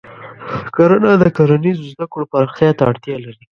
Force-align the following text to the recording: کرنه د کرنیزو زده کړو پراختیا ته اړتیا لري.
کرنه 0.75 1.11
د 1.21 1.23
کرنیزو 1.35 1.89
زده 1.93 2.05
کړو 2.11 2.25
پراختیا 2.31 2.69
ته 2.77 2.83
اړتیا 2.91 3.15
لري. 3.25 3.43